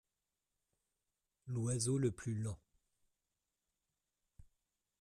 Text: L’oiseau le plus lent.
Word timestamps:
L’oiseau 1.45 1.99
le 1.99 2.09
plus 2.09 2.33
lent. 2.33 2.57